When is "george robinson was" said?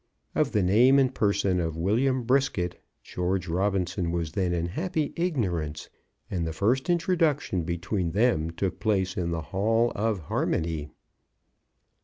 3.03-4.31